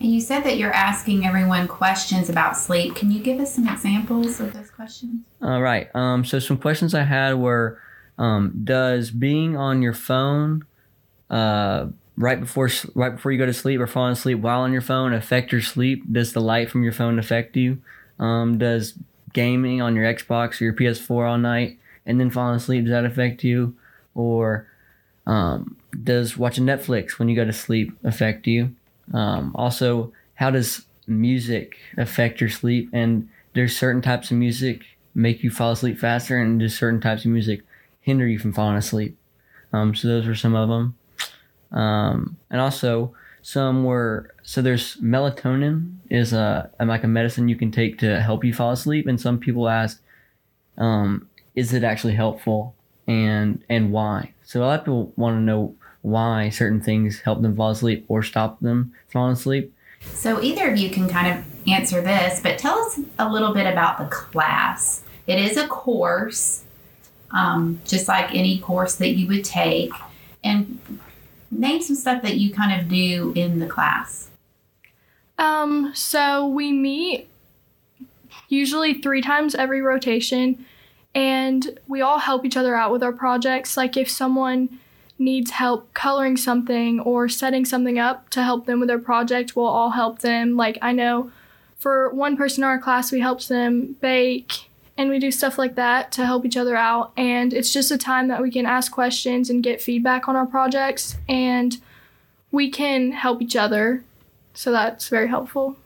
And 0.00 0.12
you 0.12 0.20
said 0.20 0.42
that 0.44 0.58
you're 0.58 0.72
asking 0.72 1.26
everyone 1.26 1.66
questions 1.66 2.28
about 2.28 2.56
sleep. 2.56 2.94
Can 2.94 3.10
you 3.10 3.20
give 3.20 3.40
us 3.40 3.54
some 3.54 3.68
examples 3.68 4.38
of 4.38 4.54
those 4.54 4.70
questions? 4.70 5.24
All 5.42 5.60
right. 5.60 5.88
Um, 5.94 6.24
so 6.24 6.38
some 6.38 6.56
questions 6.56 6.94
I 6.94 7.02
had 7.02 7.34
were, 7.34 7.80
um, 8.16 8.60
does 8.62 9.10
being 9.10 9.56
on 9.56 9.82
your 9.82 9.94
phone 9.94 10.64
uh, 11.30 11.86
right 12.16 12.40
before 12.40 12.70
right 12.94 13.14
before 13.14 13.32
you 13.32 13.38
go 13.38 13.46
to 13.46 13.52
sleep 13.52 13.80
or 13.80 13.86
falling 13.86 14.12
asleep 14.12 14.38
while 14.38 14.60
on 14.60 14.72
your 14.72 14.82
phone 14.82 15.12
affect 15.12 15.52
your 15.52 15.62
sleep? 15.62 16.04
Does 16.10 16.32
the 16.32 16.40
light 16.40 16.70
from 16.70 16.82
your 16.82 16.92
phone 16.92 17.18
affect 17.18 17.56
you? 17.56 17.80
Um, 18.18 18.58
does 18.58 18.94
gaming 19.32 19.80
on 19.80 19.94
your 19.94 20.12
Xbox 20.12 20.60
or 20.60 20.64
your 20.64 20.74
PS4 20.74 21.30
all 21.30 21.38
night 21.38 21.78
and 22.06 22.18
then 22.18 22.30
falling 22.30 22.56
asleep, 22.56 22.84
does 22.84 22.90
that 22.90 23.04
affect 23.04 23.44
you? 23.44 23.76
Or 24.14 24.66
um, 25.26 25.76
does 26.02 26.36
watching 26.36 26.64
Netflix 26.64 27.18
when 27.18 27.28
you 27.28 27.36
go 27.36 27.44
to 27.44 27.52
sleep 27.52 27.92
affect 28.02 28.46
you? 28.46 28.74
Um, 29.12 29.52
also, 29.54 30.12
how 30.34 30.50
does 30.50 30.86
music 31.06 31.76
affect 31.96 32.40
your 32.40 32.50
sleep? 32.50 32.88
And 32.92 33.28
there's 33.54 33.76
certain 33.76 34.02
types 34.02 34.30
of 34.30 34.38
music 34.38 34.82
make 35.14 35.42
you 35.42 35.50
fall 35.50 35.72
asleep 35.72 35.98
faster, 35.98 36.38
and 36.38 36.60
does 36.60 36.76
certain 36.76 37.00
types 37.00 37.24
of 37.24 37.30
music 37.30 37.62
hinder 38.00 38.26
you 38.26 38.38
from 38.38 38.52
falling 38.52 38.76
asleep? 38.76 39.18
Um, 39.72 39.94
so 39.94 40.08
those 40.08 40.26
were 40.26 40.34
some 40.34 40.54
of 40.54 40.68
them. 40.68 40.96
Um, 41.72 42.36
and 42.50 42.60
also, 42.60 43.14
some 43.42 43.84
were 43.84 44.34
so 44.42 44.62
there's 44.62 44.96
melatonin 44.96 45.96
is 46.10 46.32
a 46.32 46.70
like 46.80 47.04
a 47.04 47.08
medicine 47.08 47.48
you 47.48 47.56
can 47.56 47.70
take 47.70 47.98
to 47.98 48.20
help 48.20 48.44
you 48.44 48.52
fall 48.52 48.72
asleep, 48.72 49.06
and 49.06 49.20
some 49.20 49.38
people 49.38 49.68
asked, 49.68 50.00
um, 50.76 51.28
is 51.54 51.72
it 51.72 51.84
actually 51.84 52.14
helpful 52.14 52.74
and 53.06 53.62
and 53.68 53.92
why? 53.92 54.32
So 54.44 54.62
a 54.62 54.64
lot 54.64 54.80
of 54.80 54.84
people 54.84 55.12
want 55.16 55.36
to 55.36 55.40
know 55.40 55.74
why 56.02 56.48
certain 56.48 56.80
things 56.80 57.20
help 57.20 57.42
them 57.42 57.56
fall 57.56 57.70
asleep 57.70 58.04
or 58.08 58.22
stop 58.22 58.60
them 58.60 58.94
falling 59.08 59.32
asleep. 59.32 59.74
So 60.00 60.40
either 60.42 60.70
of 60.70 60.78
you 60.78 60.90
can 60.90 61.08
kind 61.08 61.38
of 61.38 61.44
answer 61.68 62.00
this, 62.00 62.40
but 62.40 62.58
tell 62.58 62.78
us 62.78 63.00
a 63.18 63.30
little 63.30 63.52
bit 63.52 63.66
about 63.66 63.98
the 63.98 64.06
class. 64.06 65.02
It 65.26 65.38
is 65.38 65.56
a 65.56 65.66
course, 65.66 66.64
um, 67.32 67.80
just 67.84 68.08
like 68.08 68.34
any 68.34 68.58
course 68.58 68.94
that 68.96 69.10
you 69.10 69.26
would 69.26 69.44
take, 69.44 69.92
and 70.42 70.78
name 71.50 71.80
some 71.80 71.96
stuff 71.96 72.22
that 72.22 72.36
you 72.36 72.52
kind 72.52 72.80
of 72.80 72.88
do 72.88 73.32
in 73.34 73.58
the 73.58 73.66
class. 73.66 74.30
Um, 75.38 75.92
so 75.94 76.46
we 76.46 76.72
meet 76.72 77.28
usually 78.48 78.94
three 78.94 79.22
times 79.22 79.54
every 79.54 79.80
rotation, 79.80 80.64
and 81.14 81.78
we 81.86 82.00
all 82.00 82.18
help 82.18 82.44
each 82.44 82.56
other 82.56 82.74
out 82.74 82.92
with 82.92 83.02
our 83.02 83.12
projects. 83.12 83.76
Like 83.76 83.96
if 83.96 84.10
someone 84.10 84.78
needs 85.18 85.50
help 85.52 85.92
coloring 85.94 86.36
something 86.36 87.00
or 87.00 87.28
setting 87.28 87.64
something 87.64 87.98
up 87.98 88.30
to 88.30 88.42
help 88.42 88.66
them 88.66 88.80
with 88.80 88.88
their 88.88 88.98
project, 88.98 89.56
we'll 89.56 89.66
all 89.66 89.90
help 89.90 90.20
them. 90.20 90.56
Like 90.56 90.78
I 90.80 90.92
know 90.92 91.30
for 91.76 92.10
one 92.10 92.36
person 92.36 92.62
in 92.62 92.68
our 92.68 92.78
class, 92.78 93.10
we 93.12 93.20
helped 93.20 93.48
them 93.48 93.96
bake 94.00 94.67
and 94.98 95.08
we 95.08 95.20
do 95.20 95.30
stuff 95.30 95.56
like 95.56 95.76
that 95.76 96.10
to 96.12 96.26
help 96.26 96.44
each 96.44 96.56
other 96.56 96.76
out. 96.76 97.12
And 97.16 97.54
it's 97.54 97.72
just 97.72 97.90
a 97.90 97.96
time 97.96 98.28
that 98.28 98.42
we 98.42 98.50
can 98.50 98.66
ask 98.66 98.90
questions 98.92 99.48
and 99.48 99.62
get 99.62 99.80
feedback 99.80 100.28
on 100.28 100.34
our 100.36 100.44
projects 100.44 101.16
and 101.28 101.78
we 102.50 102.68
can 102.68 103.12
help 103.12 103.40
each 103.40 103.56
other. 103.56 104.04
So 104.52 104.72
that's 104.72 105.08
very 105.08 105.28
helpful. 105.28 105.76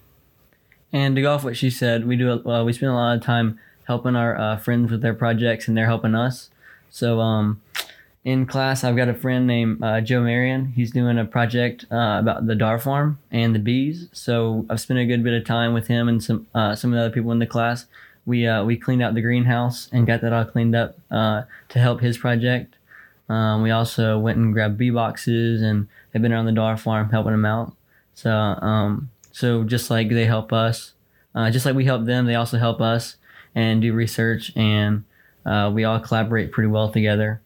And 0.93 1.15
to 1.15 1.23
go 1.23 1.35
off 1.35 1.45
what 1.45 1.57
she 1.57 1.71
said, 1.71 2.07
we 2.07 2.17
do 2.17 2.45
uh, 2.47 2.65
we 2.65 2.73
spend 2.73 2.93
a 2.93 2.95
lot 2.95 3.17
of 3.17 3.23
time 3.23 3.59
helping 3.85 4.17
our 4.17 4.39
uh, 4.39 4.57
friends 4.57 4.91
with 4.91 5.03
their 5.03 5.15
projects, 5.15 5.67
and 5.67 5.77
they're 5.77 5.87
helping 5.87 6.15
us. 6.15 6.51
So 6.91 7.21
um, 7.21 7.63
in 8.25 8.47
class, 8.47 8.85
I've 8.85 8.97
got 8.97 9.09
a 9.09 9.15
friend 9.15 9.47
named 9.47 9.83
uh, 9.83 10.01
Joe 10.03 10.23
Marion. 10.23 10.73
He's 10.77 10.91
doing 10.91 11.19
a 11.19 11.25
project 11.25 11.87
uh, 11.91 12.19
about 12.21 12.47
the 12.47 12.55
Dar 12.55 12.79
Farm 12.79 13.19
and 13.31 13.55
the 13.55 13.59
bees. 13.59 14.09
So 14.13 14.67
I've 14.69 14.81
spent 14.81 15.01
a 15.01 15.07
good 15.07 15.25
bit 15.25 15.35
of 15.35 15.47
time 15.47 15.73
with 15.73 15.87
him 15.87 16.09
and 16.09 16.23
some 16.23 16.47
uh, 16.55 16.77
some 16.77 16.93
of 16.93 16.99
the 16.99 17.07
other 17.07 17.15
people 17.15 17.33
in 17.33 17.39
the 17.39 17.47
class. 17.47 17.87
We 18.27 18.47
uh, 18.47 18.65
we 18.65 18.77
cleaned 18.77 19.03
out 19.03 19.15
the 19.15 19.21
greenhouse 19.21 19.89
and 19.93 20.07
got 20.07 20.21
that 20.21 20.33
all 20.33 20.45
cleaned 20.45 20.75
up 20.75 20.99
uh, 21.11 21.43
to 21.71 21.79
help 21.79 22.01
his 22.01 22.19
project. 22.19 22.77
Um, 23.29 23.63
we 23.63 23.71
also 23.71 24.19
went 24.19 24.39
and 24.39 24.53
grabbed 24.53 24.79
bee 24.79 24.91
boxes 24.91 25.63
and 25.63 25.89
they've 26.13 26.23
been 26.23 26.33
around 26.33 26.47
the 26.47 26.53
Dar 26.53 26.77
Farm 26.77 27.11
helping 27.11 27.33
them 27.33 27.45
out. 27.45 27.75
So 28.15 28.31
um, 28.31 29.11
so 29.33 29.65
just 29.65 29.91
like 29.91 30.09
they 30.09 30.27
help 30.27 30.53
us, 30.53 30.93
uh, 31.35 31.51
just 31.51 31.67
like 31.67 31.75
we 31.75 31.85
help 31.85 32.05
them, 32.05 32.27
they 32.27 32.35
also 32.35 32.59
help 32.59 32.81
us 32.81 33.17
and 33.55 33.83
do 33.83 33.93
research 33.93 34.53
and 34.57 35.05
we 35.73 35.85
all 35.85 35.99
collaborate 36.01 36.53
pretty 36.53 36.69
well 36.69 36.91
together 36.91 37.43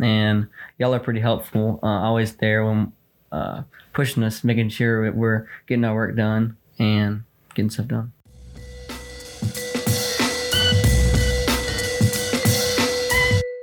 and 0.00 0.48
y'all 0.78 0.94
are 0.94 1.00
pretty 1.00 1.20
helpful. 1.20 1.78
Uh, 1.82 1.86
always 1.86 2.34
there 2.36 2.64
when 2.64 2.92
uh, 3.32 3.62
pushing 3.92 4.22
us, 4.22 4.44
making 4.44 4.68
sure 4.68 5.10
we're 5.12 5.48
getting 5.66 5.84
our 5.84 5.94
work 5.94 6.16
done 6.16 6.56
and 6.78 7.24
getting 7.54 7.70
stuff 7.70 7.88
done. 7.88 8.12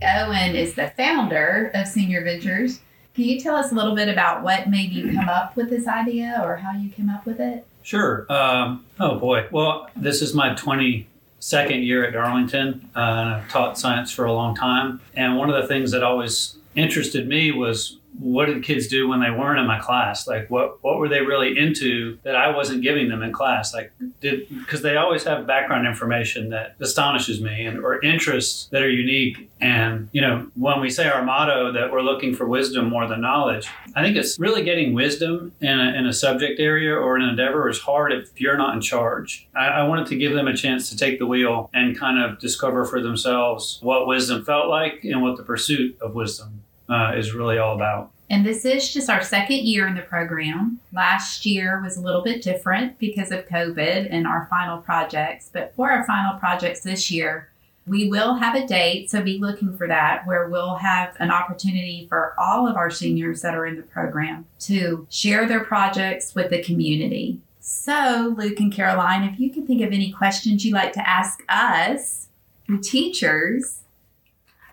Owen 0.00 0.54
is 0.54 0.74
the 0.74 0.92
founder 0.96 1.72
of 1.74 1.88
Senior 1.88 2.22
Ventures. 2.22 2.78
Can 3.14 3.24
you 3.24 3.40
tell 3.40 3.56
us 3.56 3.72
a 3.72 3.74
little 3.74 3.96
bit 3.96 4.08
about 4.08 4.44
what 4.44 4.70
made 4.70 4.92
you 4.92 5.12
come 5.12 5.28
up 5.28 5.56
with 5.56 5.70
this 5.70 5.88
idea 5.88 6.40
or 6.44 6.58
how 6.58 6.78
you 6.78 6.88
came 6.88 7.10
up 7.10 7.26
with 7.26 7.40
it? 7.40 7.66
Sure. 7.88 8.30
Um, 8.30 8.84
oh 9.00 9.18
boy. 9.18 9.46
Well, 9.50 9.88
this 9.96 10.20
is 10.20 10.34
my 10.34 10.50
22nd 10.50 11.86
year 11.86 12.04
at 12.04 12.12
Darlington, 12.12 12.90
uh, 12.94 12.98
and 12.98 13.28
I've 13.30 13.48
taught 13.48 13.78
science 13.78 14.12
for 14.12 14.26
a 14.26 14.32
long 14.34 14.54
time. 14.54 15.00
And 15.14 15.38
one 15.38 15.48
of 15.48 15.58
the 15.58 15.66
things 15.66 15.90
that 15.92 16.02
always 16.02 16.58
interested 16.74 17.26
me 17.26 17.50
was 17.50 17.96
what 18.18 18.44
did 18.44 18.62
kids 18.62 18.88
do 18.88 19.08
when 19.08 19.20
they 19.20 19.30
weren't 19.30 19.58
in 19.58 19.66
my 19.66 19.78
class? 19.78 20.28
Like 20.28 20.50
what 20.50 20.84
what 20.84 20.98
were 20.98 21.08
they 21.08 21.22
really 21.22 21.56
into 21.56 22.18
that 22.24 22.36
I 22.36 22.54
wasn't 22.54 22.82
giving 22.82 23.08
them 23.08 23.22
in 23.22 23.32
class? 23.32 23.72
Like 23.72 23.90
did 24.20 24.48
because 24.48 24.82
they 24.82 24.96
always 24.96 25.24
have 25.24 25.46
background 25.46 25.86
information 25.86 26.50
that 26.50 26.74
astonishes 26.80 27.40
me 27.40 27.66
and 27.66 27.78
or 27.78 28.02
interests 28.04 28.68
that 28.70 28.82
are 28.82 28.90
unique. 28.90 29.50
And 29.60 30.08
you 30.12 30.20
know 30.20 30.50
when 30.54 30.80
we 30.80 30.90
say 30.90 31.08
our 31.08 31.22
motto 31.22 31.72
that 31.72 31.90
we're 31.92 32.02
looking 32.02 32.34
for 32.34 32.46
wisdom 32.46 32.88
more 32.88 33.06
than 33.06 33.20
knowledge, 33.20 33.68
I 33.94 34.02
think 34.02 34.16
it's 34.16 34.38
really 34.38 34.62
getting 34.62 34.94
wisdom 34.94 35.52
in 35.60 35.78
a, 35.78 35.94
in 35.94 36.06
a 36.06 36.12
subject 36.12 36.60
area 36.60 36.94
or 36.94 37.16
an 37.16 37.22
endeavor 37.22 37.68
is 37.68 37.78
hard 37.78 38.12
if 38.12 38.40
you're 38.40 38.56
not 38.56 38.74
in 38.74 38.80
charge. 38.80 39.48
I, 39.54 39.66
I 39.66 39.82
wanted 39.88 40.06
to 40.08 40.16
give 40.16 40.32
them 40.32 40.48
a 40.48 40.56
chance 40.56 40.90
to 40.90 40.96
take 40.96 41.18
the 41.18 41.26
wheel 41.26 41.70
and 41.74 41.98
kind 41.98 42.22
of 42.22 42.38
discover 42.38 42.84
for 42.84 43.00
themselves 43.00 43.78
what 43.82 44.06
wisdom 44.06 44.44
felt 44.44 44.68
like 44.68 45.04
and 45.04 45.22
what 45.22 45.36
the 45.36 45.42
pursuit 45.42 45.98
of 46.00 46.14
wisdom 46.14 46.62
uh, 46.88 47.12
is 47.16 47.32
really 47.32 47.58
all 47.58 47.74
about. 47.74 48.10
And 48.30 48.44
this 48.44 48.64
is 48.64 48.92
just 48.92 49.08
our 49.08 49.22
second 49.22 49.60
year 49.60 49.86
in 49.86 49.94
the 49.94 50.02
program. 50.02 50.80
Last 50.92 51.46
year 51.46 51.80
was 51.82 51.96
a 51.96 52.00
little 52.00 52.22
bit 52.22 52.42
different 52.42 52.98
because 52.98 53.30
of 53.30 53.48
COVID 53.48 54.08
and 54.10 54.26
our 54.26 54.46
final 54.50 54.78
projects. 54.78 55.48
But 55.50 55.74
for 55.74 55.90
our 55.90 56.04
final 56.04 56.38
projects 56.38 56.82
this 56.82 57.10
year, 57.10 57.48
we 57.86 58.08
will 58.08 58.34
have 58.34 58.54
a 58.54 58.66
date, 58.66 59.10
so 59.10 59.22
be 59.22 59.38
looking 59.38 59.74
for 59.74 59.88
that, 59.88 60.26
where 60.26 60.48
we'll 60.48 60.74
have 60.74 61.16
an 61.20 61.30
opportunity 61.30 62.06
for 62.06 62.34
all 62.38 62.68
of 62.68 62.76
our 62.76 62.90
seniors 62.90 63.40
that 63.40 63.54
are 63.54 63.64
in 63.64 63.76
the 63.76 63.82
program 63.82 64.44
to 64.60 65.06
share 65.08 65.48
their 65.48 65.64
projects 65.64 66.34
with 66.34 66.50
the 66.50 66.62
community. 66.62 67.40
So, 67.60 68.34
Luke 68.36 68.60
and 68.60 68.72
Caroline, 68.72 69.24
if 69.24 69.40
you 69.40 69.50
can 69.50 69.66
think 69.66 69.80
of 69.82 69.92
any 69.92 70.12
questions 70.12 70.66
you'd 70.66 70.74
like 70.74 70.92
to 70.94 71.08
ask 71.08 71.42
us, 71.48 72.28
the 72.68 72.76
teachers, 72.76 73.80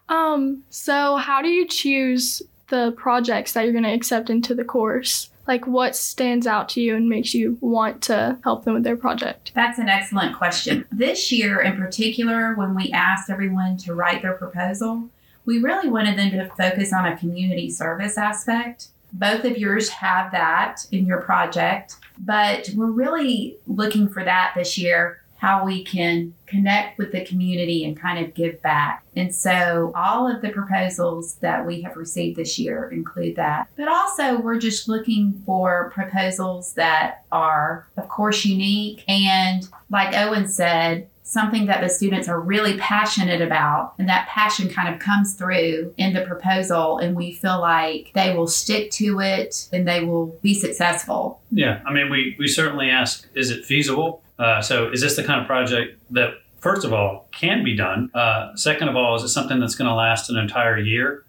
um, 0.10 0.64
so 0.70 1.16
how 1.16 1.42
do 1.42 1.48
you 1.48 1.68
choose 1.68 2.44
the 2.70 2.94
projects 2.98 3.54
that 3.54 3.64
you're 3.64 3.74
going 3.74 3.84
to 3.84 3.94
accept 3.94 4.30
into 4.30 4.56
the 4.56 4.64
course? 4.64 5.30
Like 5.48 5.68
what 5.68 5.96
stands 5.96 6.48
out 6.48 6.70
to 6.70 6.82
you 6.82 6.96
and 6.96 7.08
makes 7.08 7.34
you 7.34 7.58
want 7.62 8.02
to 8.04 8.40
help 8.44 8.64
them 8.64 8.74
with 8.74 8.84
their 8.84 8.98
project? 8.98 9.52
That's 9.54 9.78
an 9.78 9.90
excellent 9.90 10.36
question. 10.36 10.86
This 10.92 11.32
year 11.32 11.62
in 11.62 11.78
particular, 11.78 12.56
when 12.56 12.76
we 12.76 12.92
asked 12.92 13.30
everyone 13.30 13.78
to 13.78 13.94
write 13.94 14.22
their 14.22 14.34
proposal, 14.34 15.10
we 15.46 15.60
really 15.60 15.90
wanted 15.90 16.18
them 16.18 16.32
to 16.32 16.50
focus 16.56 16.92
on 16.92 17.06
a 17.06 17.18
community 17.18 17.70
service 17.70 18.18
aspect. 18.18 18.88
Both 19.14 19.46
of 19.46 19.58
yours 19.58 19.90
have 19.90 20.32
that 20.32 20.88
in 20.92 21.06
your 21.06 21.22
project, 21.22 21.98
but 22.18 22.70
we're 22.76 22.92
really 22.92 23.58
looking 23.68 24.10
for 24.10 24.24
that 24.24 24.54
this 24.56 24.78
year 24.78 25.22
how 25.46 25.64
we 25.64 25.84
can 25.84 26.34
connect 26.48 26.98
with 26.98 27.12
the 27.12 27.24
community 27.24 27.86
and 27.86 27.96
kind 27.96 28.26
of 28.26 28.34
give 28.34 28.60
back. 28.64 29.06
And 29.16 29.34
so 29.34 29.92
all 29.94 30.28
of 30.28 30.42
the 30.42 30.50
proposals 30.50 31.36
that 31.36 31.68
we 31.68 31.84
have 31.84 31.96
received 31.96 32.36
this 32.36 32.58
year 32.58 32.90
include 32.90 33.36
that. 33.36 33.70
But 33.78 33.88
also, 33.88 34.40
we're 34.40 34.58
just 34.58 34.90
looking 34.90 35.40
for 35.46 35.92
proposals 35.94 36.74
that 36.74 37.26
are, 37.32 37.88
of 37.96 38.08
course, 38.08 38.44
unique. 38.44 39.04
And, 39.08 39.68
like 39.92 40.16
Owen 40.16 40.48
said, 40.48 41.10
something 41.22 41.68
that 41.68 41.82
the 41.82 41.90
students 41.90 42.28
are 42.28 42.40
really 42.40 42.78
passionate 42.80 43.42
about. 43.42 43.94
And 44.00 44.10
that 44.10 44.28
passion 44.28 44.70
kind 44.70 44.92
of 44.92 45.00
comes 45.00 45.36
through 45.36 45.94
in 45.98 46.14
the 46.14 46.22
proposal. 46.22 46.98
And 46.98 47.16
we 47.16 47.34
feel 47.34 47.60
like 47.62 48.10
they 48.16 48.36
will 48.36 48.48
stick 48.48 48.90
to 48.92 49.20
it 49.20 49.70
and 49.72 49.88
they 49.88 50.04
will 50.04 50.28
be 50.42 50.56
successful. 50.56 51.42
Yeah 51.52 51.82
i 51.86 51.94
mean 51.94 52.10
we, 52.10 52.36
we 52.38 52.48
certainly 52.48 52.90
ask 52.90 53.28
is 53.34 53.50
it 53.50 53.64
feasible 53.66 54.22
uh, 54.40 54.62
so, 54.62 54.92
is 54.92 55.02
this 55.02 55.16
the 55.16 55.24
kind 55.24 55.42
of 55.42 55.48
project 55.48 56.00
that, 56.12 56.36
first 56.60 56.86
of 56.86 56.94
all, 56.94 57.28
can 57.32 57.64
be 57.64 57.76
done? 57.76 58.12
Uh, 58.14 58.56
second 58.56 58.90
of 58.90 58.96
all, 58.96 59.16
is 59.16 59.24
it 59.24 59.30
something 59.30 59.60
that's 59.60 59.76
going 59.76 59.88
to 59.88 59.96
last 59.96 60.30
an 60.30 60.38
entire 60.38 60.78
year? 60.78 61.24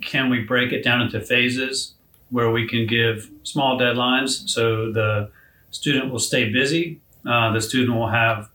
Can 0.00 0.28
we 0.30 0.40
break 0.40 0.72
it 0.72 0.82
down 0.82 1.00
into 1.00 1.20
phases 1.20 1.94
where 2.30 2.50
we 2.50 2.68
can 2.68 2.86
give 2.86 3.30
small 3.42 3.78
deadlines 3.78 4.48
so 4.48 4.92
the 4.92 5.30
student 5.70 6.10
will 6.12 6.18
stay 6.18 6.50
busy 6.50 7.00
uh, 7.26 7.52
the 7.52 7.60
student 7.60 7.96
will 7.96 8.08
have 8.08 8.48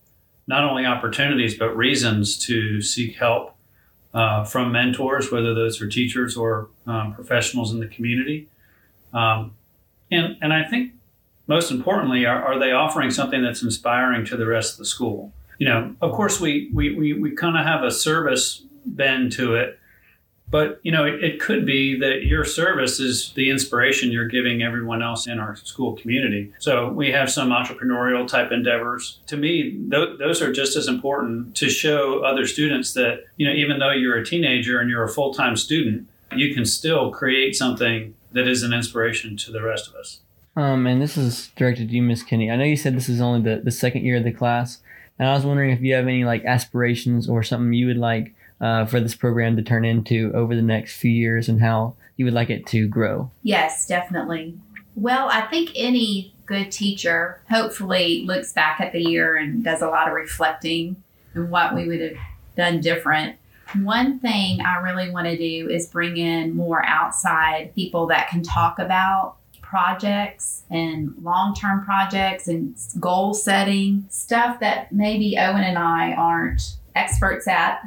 not 0.48 0.64
only 0.64 0.86
opportunities 0.86 1.56
but 1.58 1.76
reasons 1.76 2.38
to 2.48 2.82
seek 2.82 3.16
help 3.16 3.56
uh, 4.14 4.44
from 4.44 4.72
mentors, 4.72 5.32
whether 5.32 5.54
those 5.54 5.82
are 5.82 5.88
teachers 5.88 6.38
or 6.38 6.70
um, 6.86 7.14
professionals 7.14 7.72
in 7.72 7.80
the 7.80 7.88
community. 7.88 8.48
Um, 9.14 9.56
and, 10.12 10.38
and 10.42 10.54
I 10.54 10.64
think 10.64 10.94
most 11.48 11.72
importantly, 11.72 12.26
are, 12.26 12.44
are 12.44 12.60
they 12.60 12.72
offering 12.72 13.12
something 13.12 13.42
that's 13.42 13.64
inspiring 13.64 14.26
to 14.26 14.38
the 14.38 14.46
rest 14.46 14.74
of 14.74 14.80
the 14.80 14.86
school? 14.86 15.34
You 15.58 15.68
know, 15.68 15.96
of 16.02 16.12
course, 16.14 16.40
we, 16.40 16.70
we, 16.74 16.96
we, 16.96 17.14
we 17.14 17.32
kind 17.32 17.58
of 17.58 17.66
have 17.66 17.84
a 17.84 17.92
service 17.92 18.64
bend 18.86 19.32
to 19.34 19.56
it 19.56 19.80
but 20.54 20.80
you 20.84 20.92
know, 20.92 21.04
it, 21.04 21.24
it, 21.24 21.40
could 21.40 21.66
be 21.66 21.98
that 21.98 22.26
your 22.26 22.46
service 22.46 23.00
is 23.00 23.34
the 23.34 23.50
inspiration 23.50 24.12
you're 24.12 24.28
giving 24.28 24.62
everyone 24.62 25.02
else 25.02 25.26
in 25.26 25.40
our 25.40 25.56
school 25.56 25.96
community. 25.96 26.54
So 26.60 26.90
we 26.90 27.12
have 27.12 27.32
some 27.32 27.50
entrepreneurial 27.50 28.28
type 28.28 28.52
endeavors. 28.52 29.20
To 29.28 29.36
me, 29.36 29.72
th- 29.90 30.20
those 30.20 30.44
are 30.44 30.54
just 30.54 30.78
as 30.78 30.88
important 30.88 31.56
to 31.56 31.70
show 31.72 32.20
other 32.20 32.46
students 32.46 32.94
that 32.94 33.24
you 33.38 33.48
know, 33.48 33.54
even 33.54 33.80
though 33.80 33.90
you're 33.90 34.18
a 34.18 34.24
teenager 34.24 34.80
and 34.80 34.92
you're 34.92 35.04
a 35.04 35.10
full 35.10 35.34
time 35.34 35.56
student, 35.56 36.08
you 36.36 36.54
can 36.54 36.66
still 36.66 37.10
create 37.10 37.56
something 37.56 38.14
that 38.34 38.48
is 38.48 38.62
an 38.62 38.74
inspiration 38.74 39.36
to 39.38 39.52
the 39.52 39.64
rest 39.64 39.88
of 39.88 39.96
us. 39.96 40.20
Um, 40.56 40.86
and 40.86 41.02
this 41.02 41.18
is 41.18 41.50
directed 41.56 41.90
to 41.90 41.96
you, 41.96 42.04
Miss 42.04 42.24
Kinney. 42.24 42.52
I 42.52 42.56
know 42.56 42.64
you 42.64 42.78
said 42.78 42.96
this 42.96 43.10
is 43.10 43.22
only 43.22 43.42
the, 43.42 43.62
the 43.62 43.72
second 43.72 44.06
year 44.06 44.18
of 44.18 44.24
the 44.24 44.32
class, 44.32 44.80
and 45.18 45.28
I 45.28 45.34
was 45.34 45.46
wondering 45.46 45.72
if 45.72 45.82
you 45.82 45.96
have 45.96 46.08
any 46.08 46.26
like 46.26 46.46
aspirations 46.46 47.28
or 47.28 47.44
something 47.44 47.74
you 47.74 47.88
would 47.88 47.98
like 47.98 48.34
uh, 48.62 48.86
for 48.86 49.00
this 49.00 49.16
program 49.16 49.56
to 49.56 49.62
turn 49.62 49.84
into 49.84 50.32
over 50.34 50.56
the 50.56 50.62
next 50.62 50.96
few 50.96 51.12
years 51.12 51.50
and 51.50 51.62
how 51.62 51.96
you 52.16 52.26
would 52.26 52.34
like 52.34 52.50
it 52.50 52.66
to 52.68 52.88
grow? 52.88 53.32
Yes, 53.42 53.88
definitely. 53.88 54.58
Well, 54.96 55.28
I 55.30 55.42
think 55.42 55.72
any 55.76 56.34
good 56.46 56.72
teacher 56.72 57.42
hopefully 57.50 58.24
looks 58.26 58.54
back 58.54 58.80
at 58.80 58.92
the 58.92 59.02
year 59.02 59.36
and 59.36 59.64
does 59.64 59.82
a 59.82 59.88
lot 59.88 60.08
of 60.08 60.14
reflecting 60.14 61.02
and 61.34 61.50
what 61.50 61.76
we 61.76 61.88
would 61.88 62.02
have 62.02 62.18
done 62.56 62.80
different. 62.80 63.38
One 63.82 64.20
thing 64.20 64.62
I 64.62 64.78
really 64.82 65.10
want 65.10 65.26
to 65.28 65.38
do 65.38 65.70
is 65.70 65.88
bring 65.88 66.18
in 66.18 66.56
more 66.56 66.86
outside 66.86 67.74
people 67.74 68.08
that 68.08 68.30
can 68.30 68.44
talk 68.44 68.78
about 68.78 69.38
projects 69.74 70.62
and 70.70 71.16
long 71.24 71.56
term 71.56 71.84
projects 71.84 72.48
and 72.48 72.78
goal 73.00 73.34
setting, 73.34 74.06
stuff 74.08 74.60
that 74.60 74.92
maybe 74.92 75.36
Owen 75.36 75.64
and 75.64 75.80
I 75.80 76.14
aren't 76.14 76.76
experts 76.94 77.48
at. 77.48 77.82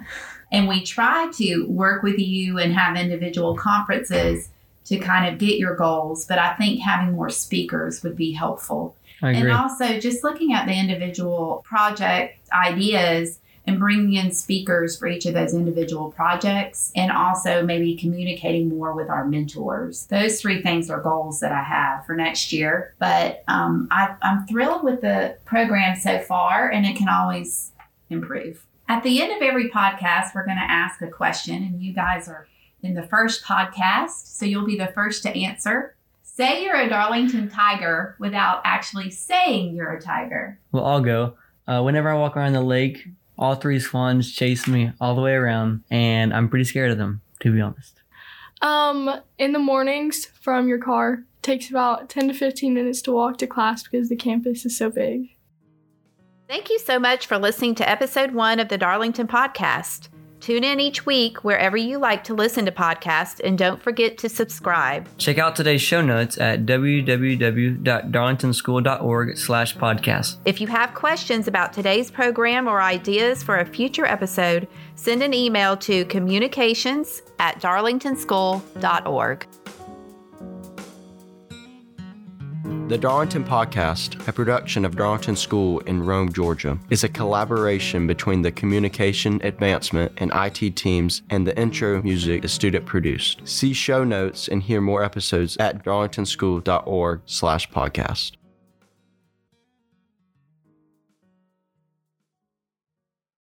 And 0.50 0.66
we 0.66 0.83
try 0.83 1.31
to 1.35 1.64
work 1.69 2.02
with 2.02 2.19
you 2.19 2.59
and 2.59 2.75
have 2.75 2.97
individual 2.97 3.55
conferences 3.55 4.49
to 4.87 4.99
kind 4.99 5.33
of 5.33 5.38
get 5.38 5.61
your 5.61 5.76
goals. 5.76 6.25
But 6.25 6.40
I 6.40 6.55
think 6.55 6.81
having 6.81 7.14
more 7.14 7.31
speakers 7.31 8.02
would 8.02 8.16
be 8.16 8.33
helpful. 8.33 8.97
And 9.23 9.52
also 9.52 10.00
just 10.00 10.25
looking 10.25 10.55
at 10.55 10.66
the 10.66 10.76
individual 10.76 11.62
project 11.64 12.40
ideas 12.52 13.38
and 13.67 13.79
bringing 13.79 14.15
in 14.15 14.31
speakers 14.31 14.97
for 14.97 15.09
each 15.09 15.27
of 15.27 15.35
those 15.35 15.55
individual 15.55 16.13
projects 16.13 16.93
and 16.95 17.11
also 17.11 17.65
maybe 17.65 17.97
communicating 17.97 18.69
more 18.69 18.95
with 18.95 19.09
our 19.09 19.27
mentors. 19.27 20.07
Those 20.07 20.41
three 20.41 20.63
things 20.63 20.89
are 20.91 21.01
goals 21.01 21.41
that 21.41 21.53
I 21.53 21.63
have 21.63 22.07
for 22.07 22.15
next 22.15 22.53
year. 22.53 22.95
But 22.99 23.43
um, 23.49 23.89
I, 23.91 24.15
I'm 24.23 24.47
thrilled 24.47 24.85
with 24.85 25.01
the 25.01 25.37
program 25.45 25.97
so 25.97 26.21
far 26.21 26.71
and 26.71 26.87
it 26.87 26.97
can 26.97 27.09
always 27.09 27.73
improve. 28.09 28.65
At 28.89 29.03
the 29.03 29.21
end 29.21 29.33
of 29.33 29.43
every 29.43 29.69
podcast, 29.69 30.35
we're 30.35 30.45
going 30.45 30.59
to 30.59 30.63
ask 30.63 31.03
a 31.03 31.09
question, 31.09 31.57
and 31.57 31.83
you 31.83 31.93
guys 31.93 32.29
are 32.29 32.47
in 32.83 32.95
the 32.95 33.03
first 33.03 33.43
podcast, 33.43 34.29
so 34.39 34.47
you'll 34.47 34.65
be 34.65 34.79
the 34.79 34.87
first 34.89 35.25
to 35.25 35.37
answer. 35.37 35.97
Say 36.23 36.63
you're 36.63 36.77
a 36.77 36.89
Darlington 36.89 37.49
Tiger 37.49 38.15
without 38.21 38.61
actually 38.65 39.11
saying 39.11 39.75
you're 39.75 39.93
a 39.93 40.01
tiger. 40.01 40.61
Well, 40.71 40.85
I'll 40.85 41.01
go. 41.01 41.37
Uh, 41.67 41.83
whenever 41.83 42.09
I 42.09 42.15
walk 42.15 42.37
around 42.37 42.53
the 42.53 42.61
lake, 42.61 43.09
all 43.38 43.54
three 43.54 43.80
swans 43.80 44.32
chase 44.32 44.67
me 44.67 44.93
all 45.00 45.15
the 45.15 45.23
way 45.23 45.32
around, 45.32 45.84
and 45.91 46.32
I'm 46.32 46.49
pretty 46.49 46.65
scared 46.65 46.91
of 46.91 46.99
them, 46.99 47.21
to 47.41 47.52
be 47.52 47.61
honest. 47.61 48.02
Um, 48.63 49.21
in 49.39 49.52
the 49.52 49.58
mornings 49.58 50.26
from 50.26 50.69
your 50.69 50.78
car, 50.78 51.25
takes 51.43 51.71
about 51.71 52.08
10 52.08 52.28
to 52.28 52.34
15 52.34 52.75
minutes 52.75 53.02
to 53.02 53.13
walk 53.13 53.39
to 53.39 53.47
class 53.47 53.82
because 53.82 54.08
the 54.08 54.17
campus 54.17 54.65
is 54.65 54.76
so 54.76 54.91
big. 54.91 55.30
Thank 56.49 56.71
you 56.71 56.78
so 56.78 56.99
much 56.99 57.26
for 57.26 57.39
listening 57.39 57.75
to 57.76 57.89
episode 57.89 58.32
one 58.32 58.61
of 58.61 58.69
the 58.69 58.78
Darlington 58.78 59.26
Podcast. 59.26 60.08
Tune 60.47 60.63
in 60.63 60.78
each 60.78 61.04
week 61.04 61.43
wherever 61.43 61.76
you 61.76 61.99
like 61.99 62.23
to 62.23 62.32
listen 62.32 62.65
to 62.67 62.71
podcasts 62.71 63.41
and 63.43 63.59
don't 63.59 63.82
forget 63.82 64.17
to 64.19 64.28
subscribe. 64.28 65.09
Check 65.19 65.39
out 65.39 65.56
today's 65.56 65.82
show 65.82 66.00
notes 66.00 66.39
at 66.39 66.65
www.darlingtonschool.org 66.65 69.39
slash 69.39 69.76
podcast. 69.76 70.37
If 70.45 70.61
you 70.61 70.69
have 70.69 70.95
questions 70.95 71.49
about 71.49 71.73
today's 71.73 72.13
program 72.13 72.69
or 72.69 72.80
ideas 72.80 73.43
for 73.43 73.59
a 73.59 73.67
future 73.67 74.06
episode, 74.06 74.69
send 74.95 75.25
an 75.25 75.35
email 75.35 75.76
to 75.78 76.04
communications 76.04 77.23
at 77.41 77.61
darlingtonschool.org. 77.61 79.47
The 82.89 82.97
Darlington 82.97 83.43
Podcast, 83.43 84.29
a 84.29 84.33
production 84.33 84.85
of 84.85 84.95
Darlington 84.95 85.35
School 85.35 85.81
in 85.81 86.05
Rome, 86.05 86.33
Georgia, 86.33 86.79
is 86.89 87.03
a 87.03 87.09
collaboration 87.09 88.07
between 88.07 88.43
the 88.43 88.53
Communication 88.53 89.41
Advancement 89.43 90.13
and 90.19 90.31
IT 90.33 90.77
teams 90.77 91.23
and 91.29 91.45
the 91.45 91.59
intro 91.59 92.01
music 92.01 92.45
is 92.45 92.53
student 92.53 92.87
produced. 92.87 93.41
See 93.43 93.73
show 93.73 94.05
notes 94.05 94.47
and 94.47 94.63
hear 94.63 94.81
more 94.81 95.03
episodes 95.03 95.57
at 95.57 95.85
darlingtonschool.org 95.85 97.23
slash 97.27 97.69
podcast. 97.71 98.37